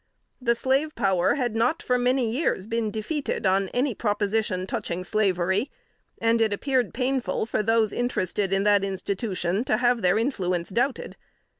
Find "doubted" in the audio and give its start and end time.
10.69-11.17